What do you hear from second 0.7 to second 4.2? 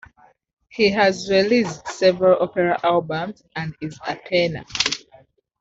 has released several opera albums and is a